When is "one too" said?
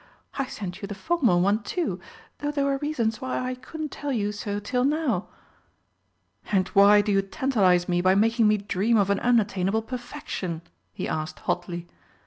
1.37-1.99